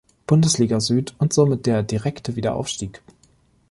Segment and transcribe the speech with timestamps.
[0.25, 3.03] Bundesliga Süd und somit der direkte Wiederaufstieg.